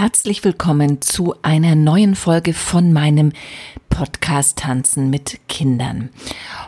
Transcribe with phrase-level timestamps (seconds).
[0.00, 3.32] herzlich willkommen zu einer neuen Folge von meinem
[3.90, 6.08] Podcast Tanzen mit Kindern.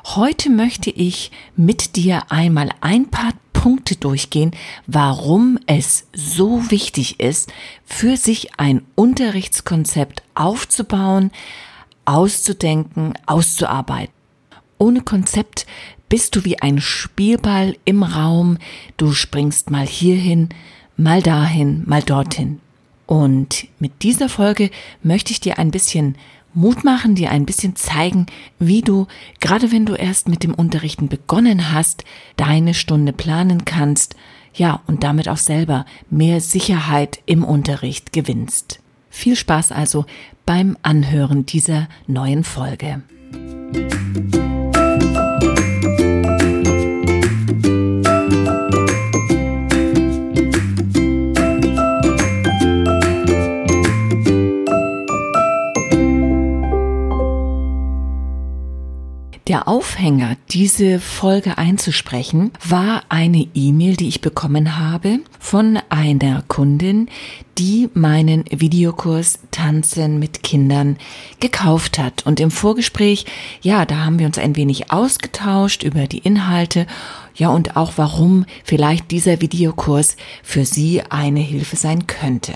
[0.05, 4.51] Heute möchte ich mit dir einmal ein paar Punkte durchgehen,
[4.87, 7.51] warum es so wichtig ist,
[7.87, 11.31] für sich ein Unterrichtskonzept aufzubauen,
[12.05, 14.13] auszudenken, auszuarbeiten.
[14.77, 15.67] Ohne Konzept
[16.11, 18.59] bist du wie ein Spielball im Raum,
[18.99, 20.51] du springst mal hierhin,
[20.99, 22.61] mal dahin, mal dorthin.
[23.13, 24.71] Und mit dieser Folge
[25.03, 26.17] möchte ich dir ein bisschen
[26.55, 28.25] Mut machen, dir ein bisschen zeigen,
[28.59, 29.07] wie du,
[29.39, 32.05] gerade wenn du erst mit dem Unterrichten begonnen hast,
[32.37, 34.17] deine Stunde planen kannst,
[34.55, 38.81] ja, und damit auch selber mehr Sicherheit im Unterricht gewinnst.
[39.11, 40.07] Viel Spaß also
[40.47, 43.03] beim Anhören dieser neuen Folge.
[59.67, 67.09] Aufhänger, diese Folge einzusprechen, war eine E-Mail, die ich bekommen habe von einer Kundin,
[67.59, 70.97] die meinen Videokurs Tanzen mit Kindern
[71.41, 72.27] gekauft hat.
[72.27, 73.27] Und im Vorgespräch,
[73.61, 76.87] ja, da haben wir uns ein wenig ausgetauscht über die Inhalte,
[77.35, 82.55] ja, und auch warum vielleicht dieser Videokurs für sie eine Hilfe sein könnte.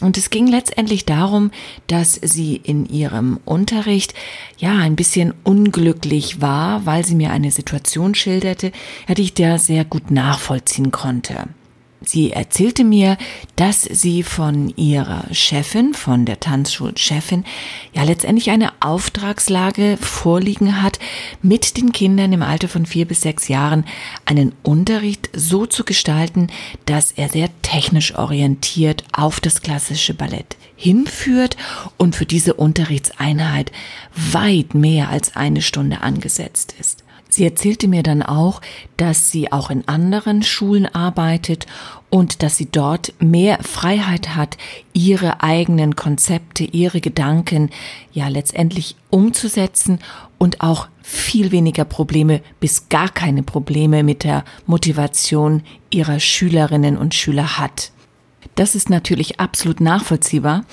[0.00, 1.50] Und es ging letztendlich darum,
[1.86, 4.14] dass sie in ihrem Unterricht
[4.58, 8.72] ja ein bisschen unglücklich war, weil sie mir eine Situation schilderte,
[9.08, 11.48] die ich der sehr gut nachvollziehen konnte.
[12.02, 13.18] Sie erzählte mir,
[13.56, 17.44] dass sie von ihrer Chefin, von der Tanzschulchefin,
[17.92, 20.98] ja letztendlich eine Auftragslage vorliegen hat,
[21.42, 23.84] mit den Kindern im Alter von vier bis sechs Jahren
[24.24, 26.46] einen Unterricht so zu gestalten,
[26.86, 31.58] dass er sehr technisch orientiert auf das klassische Ballett hinführt
[31.98, 33.72] und für diese Unterrichtseinheit
[34.32, 37.04] weit mehr als eine Stunde angesetzt ist.
[37.30, 38.60] Sie erzählte mir dann auch,
[38.96, 41.66] dass sie auch in anderen Schulen arbeitet
[42.10, 44.58] und dass sie dort mehr Freiheit hat,
[44.92, 47.70] ihre eigenen Konzepte, ihre Gedanken
[48.12, 50.00] ja letztendlich umzusetzen
[50.38, 57.14] und auch viel weniger Probleme bis gar keine Probleme mit der Motivation ihrer Schülerinnen und
[57.14, 57.92] Schüler hat.
[58.54, 60.64] Das ist natürlich absolut nachvollziehbar,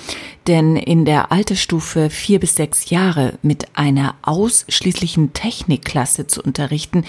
[0.47, 7.03] denn in der Altersstufe vier bis sechs Jahre mit einer ausschließlichen Technikklasse zu unterrichten,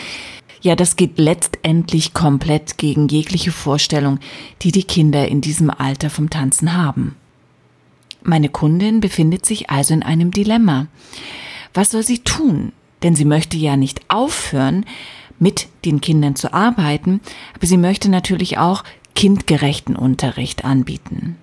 [0.61, 4.19] ja, das geht letztendlich komplett gegen jegliche Vorstellung,
[4.63, 7.15] die die Kinder in diesem Alter vom Tanzen haben.
[8.23, 10.89] Meine Kundin befindet sich also in einem Dilemma.
[11.75, 12.73] Was soll sie tun?
[13.05, 14.85] Denn sie möchte ja nicht aufhören,
[15.39, 17.21] mit den Kindern zu arbeiten,
[17.55, 18.83] aber sie möchte natürlich auch
[19.15, 21.37] kindgerechten Unterricht anbieten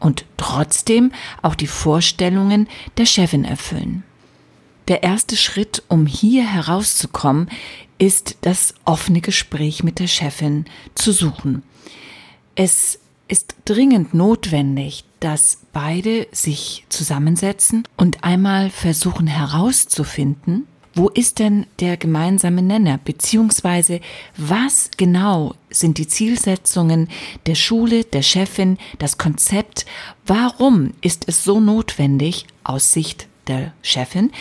[0.00, 1.12] und trotzdem
[1.42, 2.68] auch die Vorstellungen
[2.98, 4.04] der Chefin erfüllen.
[4.88, 7.48] Der erste Schritt, um hier herauszukommen,
[7.98, 11.62] ist das offene Gespräch mit der Chefin zu suchen.
[12.54, 21.66] Es ist dringend notwendig, dass beide sich zusammensetzen und einmal versuchen herauszufinden, wo ist denn
[21.80, 22.98] der gemeinsame Nenner?
[23.04, 24.00] Beziehungsweise
[24.38, 27.08] was genau sind die Zielsetzungen
[27.46, 29.86] der Schule, der Chefin, das Konzept?
[30.26, 34.32] Warum ist es so notwendig aus Sicht der Chefin,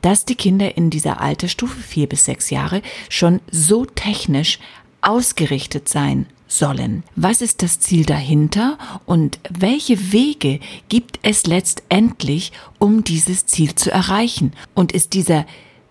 [0.00, 4.58] dass die Kinder in dieser Altersstufe vier bis sechs Jahre schon so technisch
[5.02, 7.02] ausgerichtet sein sollen.
[7.16, 13.90] Was ist das Ziel dahinter und welche Wege gibt es letztendlich, um dieses Ziel zu
[13.90, 14.52] erreichen?
[14.74, 15.46] Und ist dieser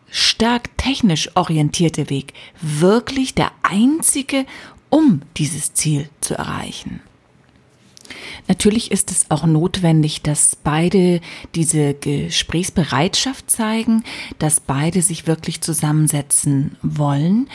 [0.09, 4.45] stark technisch orientierte Weg wirklich der einzige,
[4.93, 7.01] um dieses Ziel zu erreichen.
[8.47, 11.19] Natürlich ist es auch notwendig, dass beide
[11.55, 14.03] diese Gesprächsbereitschaft zeigen,
[14.37, 17.49] dass beide sich wirklich zusammensetzen wollen.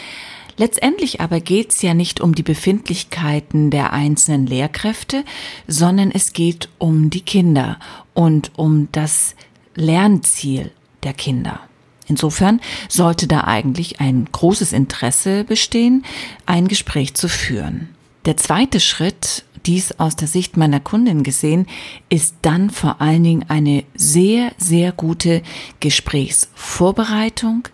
[0.56, 5.24] Letztendlich aber geht es ja nicht um die Befindlichkeiten der einzelnen Lehrkräfte,
[5.68, 7.78] sondern es geht um die Kinder
[8.14, 9.36] und um das
[9.76, 10.72] Lernziel
[11.04, 11.67] der Kinder.
[12.08, 16.04] Insofern sollte da eigentlich ein großes Interesse bestehen,
[16.46, 17.88] ein Gespräch zu führen.
[18.24, 21.66] Der zweite Schritt, dies aus der Sicht meiner Kundin gesehen,
[22.08, 25.42] ist dann vor allen Dingen eine sehr, sehr gute
[25.80, 27.68] Gesprächsvorbereitung,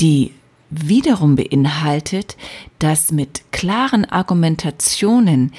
[0.00, 0.32] die
[0.70, 2.36] wiederum beinhaltet,
[2.78, 5.52] dass mit klaren Argumentationen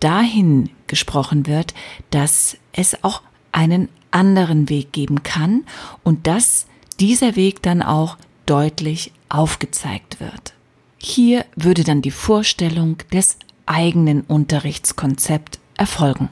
[0.00, 1.74] dahin gesprochen wird,
[2.10, 5.64] dass es auch einen anderen Weg geben kann
[6.02, 6.66] und dass
[7.00, 8.16] dieser Weg dann auch
[8.46, 10.54] deutlich aufgezeigt wird.
[10.98, 13.36] Hier würde dann die Vorstellung des
[13.66, 16.28] eigenen Unterrichtskonzept erfolgen.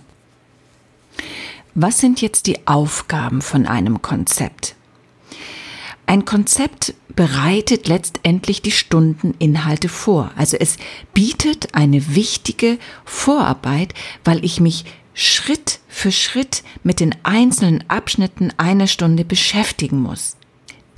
[1.75, 4.75] Was sind jetzt die Aufgaben von einem Konzept?
[6.07, 10.31] Ein Konzept bereitet letztendlich die Stundeninhalte vor.
[10.37, 10.79] Also es
[11.15, 13.95] bietet eine wichtige Vorarbeit,
[14.25, 14.85] weil ich mich
[15.15, 20.38] Schritt für Schritt mit den einzelnen Abschnitten einer Stunde beschäftigen muss.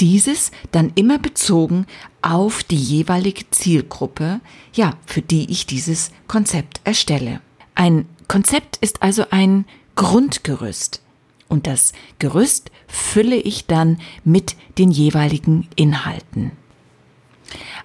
[0.00, 1.86] Dieses dann immer bezogen
[2.22, 4.40] auf die jeweilige Zielgruppe,
[4.72, 7.40] ja, für die ich dieses Konzept erstelle.
[7.74, 9.66] Ein Konzept ist also ein
[9.96, 11.02] Grundgerüst.
[11.48, 16.52] Und das Gerüst fülle ich dann mit den jeweiligen Inhalten.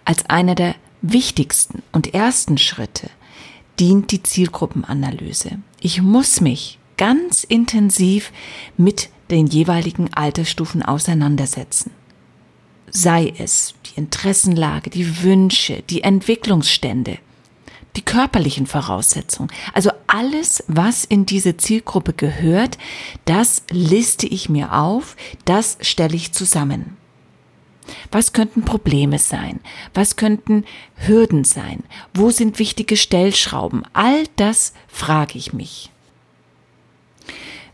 [0.05, 3.09] Als einer der wichtigsten und ersten Schritte
[3.79, 5.59] dient die Zielgruppenanalyse.
[5.81, 8.31] Ich muss mich ganz intensiv
[8.77, 11.91] mit den jeweiligen Altersstufen auseinandersetzen.
[12.97, 17.17] Sei es die Interessenlage, die Wünsche, die Entwicklungsstände,
[17.97, 19.51] die körperlichen Voraussetzungen.
[19.73, 22.77] Also alles, was in diese Zielgruppe gehört,
[23.25, 26.95] das liste ich mir auf, das stelle ich zusammen.
[28.13, 29.59] Was könnten Probleme sein?
[29.93, 30.63] Was könnten
[30.95, 31.83] Hürden sein?
[32.13, 33.83] Wo sind wichtige Stellschrauben?
[33.91, 35.91] All das frage ich mich.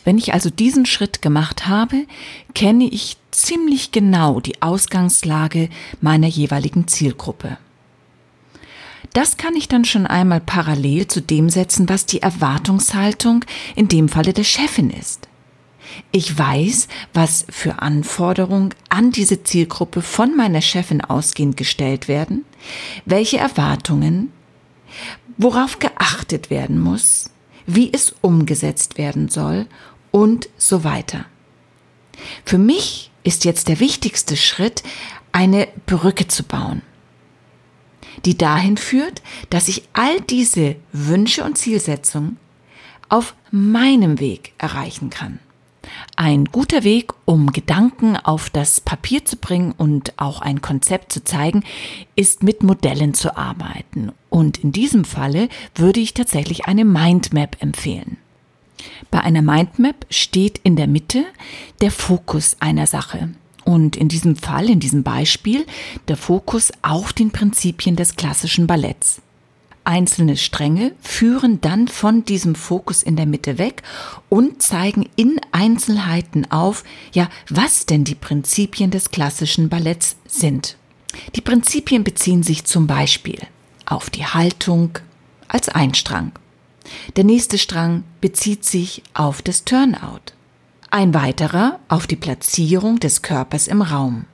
[0.03, 2.05] Wenn ich also diesen Schritt gemacht habe,
[2.53, 5.69] kenne ich ziemlich genau die Ausgangslage
[6.01, 7.57] meiner jeweiligen Zielgruppe.
[9.13, 13.43] Das kann ich dann schon einmal parallel zu dem setzen, was die Erwartungshaltung
[13.75, 15.27] in dem Falle der Chefin ist.
[16.13, 22.45] Ich weiß, was für Anforderungen an diese Zielgruppe von meiner Chefin ausgehend gestellt werden,
[23.05, 24.31] welche Erwartungen,
[25.37, 27.31] worauf geachtet werden muss,
[27.65, 29.67] wie es umgesetzt werden soll
[30.11, 31.25] und so weiter.
[32.45, 34.83] Für mich ist jetzt der wichtigste Schritt,
[35.31, 36.81] eine Brücke zu bauen
[38.25, 42.37] die dahin führt, dass ich all diese Wünsche und Zielsetzungen
[43.09, 45.39] auf meinem Weg erreichen kann.
[46.15, 51.23] Ein guter Weg, um Gedanken auf das Papier zu bringen und auch ein Konzept zu
[51.23, 51.63] zeigen,
[52.15, 54.11] ist mit Modellen zu arbeiten.
[54.29, 58.17] Und in diesem Falle würde ich tatsächlich eine Mindmap empfehlen.
[59.09, 61.25] Bei einer Mindmap steht in der Mitte
[61.81, 63.29] der Fokus einer Sache.
[63.63, 65.65] Und in diesem Fall, in diesem Beispiel,
[66.07, 69.21] der Fokus auf den Prinzipien des klassischen Balletts.
[69.83, 73.81] Einzelne Stränge führen dann von diesem Fokus in der Mitte weg
[74.29, 80.77] und zeigen in Einzelheiten auf, ja, was denn die Prinzipien des klassischen Balletts sind.
[81.35, 83.39] Die Prinzipien beziehen sich zum Beispiel
[83.85, 84.99] auf die Haltung
[85.47, 86.31] als ein Strang.
[87.15, 90.33] Der nächste Strang bezieht sich auf das Turnout
[90.91, 94.25] ein weiterer auf die Platzierung des Körpers im Raum,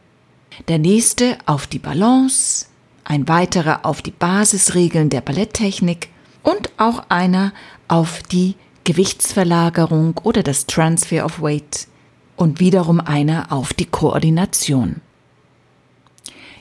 [0.67, 2.65] der nächste auf die Balance,
[3.03, 6.09] ein weiterer auf die Basisregeln der Balletttechnik
[6.41, 7.53] und auch einer
[7.87, 8.55] auf die
[8.85, 11.87] Gewichtsverlagerung oder das Transfer of Weight
[12.35, 15.01] und wiederum einer auf die Koordination.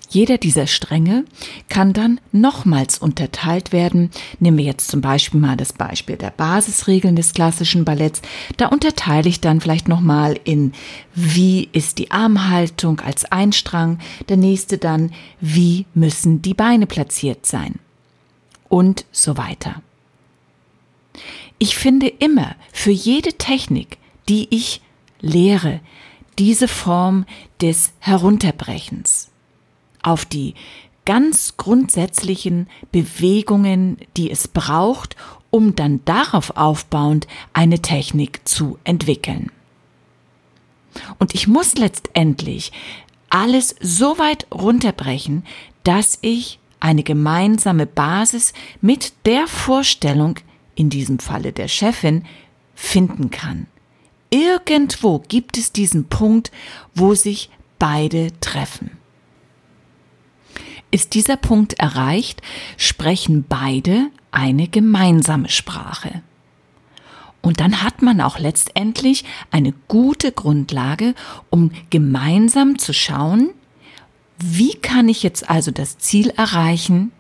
[0.09, 1.25] Jeder dieser Stränge
[1.69, 4.11] kann dann nochmals unterteilt werden.
[4.39, 8.23] Nehmen wir jetzt zum Beispiel mal das Beispiel der Basisregeln des klassischen Balletts.
[8.57, 10.73] Da unterteile ich dann vielleicht nochmal in,
[11.15, 13.99] wie ist die Armhaltung als ein Strang,
[14.29, 17.75] der nächste dann, wie müssen die Beine platziert sein
[18.69, 19.83] und so weiter.
[21.59, 23.99] Ich finde immer für jede Technik,
[24.29, 24.83] die ich
[25.21, 25.81] lehre,
[26.39, 27.25] diese Form
[27.61, 29.31] des Herunterbrechens
[30.07, 30.55] auf die
[31.05, 35.17] ganz grundsätzlichen Bewegungen, die es braucht,
[35.51, 39.51] um dann darauf aufbauend eine Technik zu entwickeln.
[41.19, 42.73] Und ich muss letztendlich
[43.31, 45.45] alles so weit runterbrechen,
[45.85, 50.39] dass ich eine gemeinsame Basis mit der Vorstellung,
[50.75, 52.25] in diesem Falle der Chefin,
[52.75, 53.67] finden kann.
[54.31, 56.51] Irgendwo gibt es diesen Punkt,
[56.95, 58.96] wo sich beide treffen.
[60.91, 62.43] Ist dieser Punkt erreicht,
[62.77, 66.23] sprechen beide eine gemeinsame Sprache.
[67.43, 71.15] Und dann hat man auch letztendlich eine gute Grundlage,
[71.51, 73.51] um gemeinsam zu schauen,
[74.39, 77.13] wie kann ich jetzt also das Ziel erreichen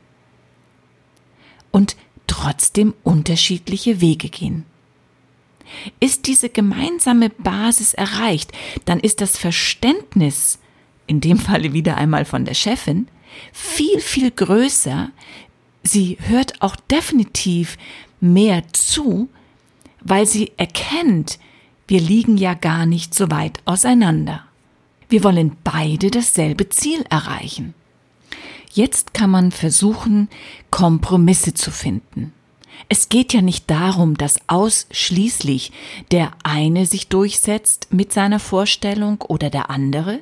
[1.70, 1.96] und
[2.26, 4.64] trotzdem unterschiedliche Wege gehen.
[6.00, 8.52] Ist diese gemeinsame Basis erreicht,
[8.84, 10.58] dann ist das Verständnis,
[11.06, 13.08] in dem Falle wieder einmal von der Chefin,
[13.52, 15.10] viel, viel größer.
[15.82, 17.76] Sie hört auch definitiv
[18.20, 19.28] mehr zu,
[20.00, 21.38] weil sie erkennt,
[21.88, 24.44] wir liegen ja gar nicht so weit auseinander.
[25.08, 27.74] Wir wollen beide dasselbe Ziel erreichen.
[28.72, 30.28] Jetzt kann man versuchen,
[30.70, 32.32] Kompromisse zu finden.
[32.88, 35.72] Es geht ja nicht darum, dass ausschließlich
[36.12, 40.20] der eine sich durchsetzt mit seiner Vorstellung oder der andere,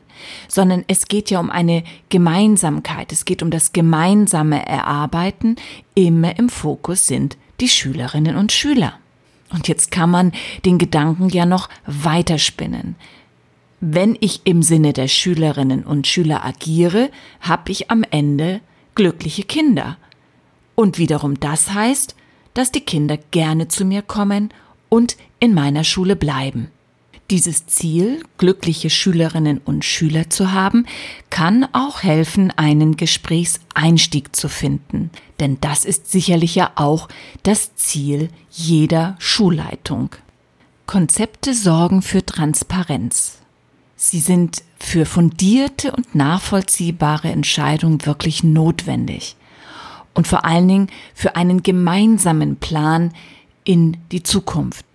[0.49, 5.57] sondern es geht ja um eine Gemeinsamkeit, es geht um das gemeinsame Erarbeiten,
[5.95, 8.95] immer im Fokus sind die Schülerinnen und Schüler.
[9.51, 10.33] Und jetzt kann man
[10.65, 12.97] den Gedanken ja noch weiterspinnen.
[13.81, 18.61] Wenn ich im Sinne der Schülerinnen und Schüler agiere, habe ich am Ende
[18.95, 19.99] glückliche Kinder.
[20.75, 22.17] Und wiederum das heißt,
[22.55, 24.53] dass die Kinder gerne zu mir kommen
[24.89, 26.71] und in meiner Schule bleiben.
[27.31, 30.87] Dieses Ziel, glückliche Schülerinnen und Schüler zu haben,
[31.31, 35.11] kann auch helfen, einen Gesprächseinstieg zu finden.
[35.41, 37.09] Denn das ist sicherlich ja auch
[37.43, 40.11] das Ziel jeder Schulleitung.
[40.87, 43.39] Konzepte sorgen für Transparenz.
[43.97, 49.37] Sie sind für fundierte und nachvollziehbare Entscheidungen wirklich notwendig
[50.15, 53.13] und vor allen Dingen für einen gemeinsamen Plan
[53.65, 54.87] in die Zukunft.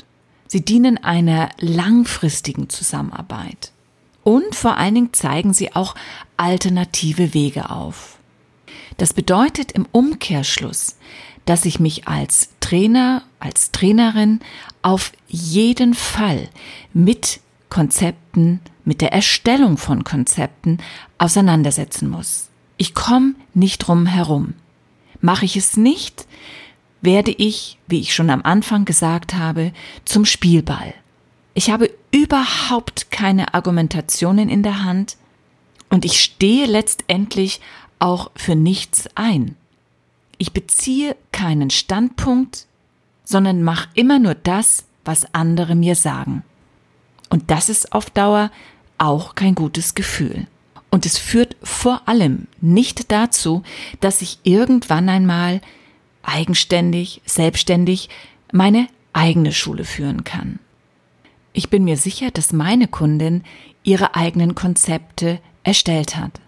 [0.48, 3.72] Sie dienen einer langfristigen Zusammenarbeit.
[4.24, 5.96] Und vor allen Dingen zeigen sie auch
[6.38, 8.18] alternative Wege auf.
[8.98, 10.98] Das bedeutet im Umkehrschluss,
[11.46, 14.40] dass ich mich als Trainer, als Trainerin
[14.82, 16.50] auf jeden Fall
[16.94, 20.80] mit Konzepten, mit der Erstellung von Konzepten
[21.18, 22.50] auseinandersetzen muss.
[22.78, 24.54] Ich komme nicht drum herum.
[25.22, 26.28] Mache ich es nicht,
[27.02, 29.74] werde ich, wie ich schon am Anfang gesagt habe,
[30.06, 30.94] zum Spielball.
[31.54, 35.18] Ich habe überhaupt keine Argumentationen in der Hand
[35.90, 37.62] und ich stehe letztendlich
[38.00, 39.56] auch für nichts ein.
[40.38, 42.66] Ich beziehe keinen Standpunkt,
[43.26, 46.44] sondern mache immer nur das, was andere mir sagen.
[47.30, 48.52] Und das ist auf Dauer
[48.98, 50.48] auch kein gutes Gefühl.
[50.90, 53.64] Und es führt vor allem nicht dazu,
[54.00, 55.62] dass ich irgendwann einmal
[56.24, 58.10] eigenständig, selbstständig
[58.52, 60.60] meine eigene Schule führen kann.
[61.54, 63.44] Ich bin mir sicher, dass meine Kundin
[63.84, 66.40] ihre eigenen Konzepte erstellt hat.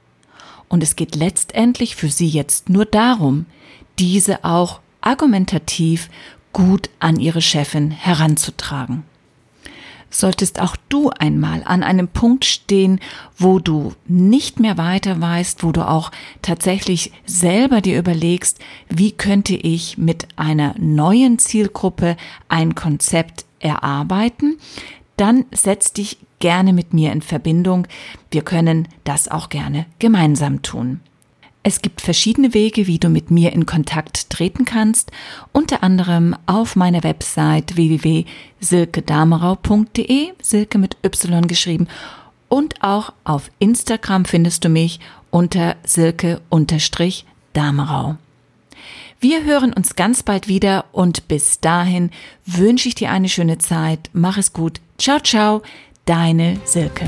[0.70, 3.46] Und es geht letztendlich für sie jetzt nur darum,
[4.00, 6.10] diese auch argumentativ
[6.54, 9.04] gut an ihre Chefin heranzutragen.
[10.14, 13.00] Solltest auch du einmal an einem Punkt stehen,
[13.38, 19.56] wo du nicht mehr weiter weißt, wo du auch tatsächlich selber dir überlegst, wie könnte
[19.56, 22.18] ich mit einer neuen Zielgruppe
[22.50, 24.58] ein Konzept erarbeiten,
[25.16, 27.88] dann setz dich gerne mit mir in Verbindung.
[28.32, 31.00] Wir können das auch gerne gemeinsam tun.
[31.64, 35.12] Es gibt verschiedene Wege, wie du mit mir in Kontakt treten kannst,
[35.52, 41.88] unter anderem auf meiner Website www.silkedamerau.de, Silke mit Y geschrieben,
[42.50, 45.00] und auch auf Instagram findest du mich
[45.30, 48.16] unter Silke-Damerau.
[49.20, 52.10] Wir hören uns ganz bald wieder und bis dahin
[52.46, 54.10] wünsche ich dir eine schöne Zeit.
[54.14, 54.82] Mach es gut.
[54.98, 55.62] Ciao, ciao,
[56.06, 57.08] deine Silke.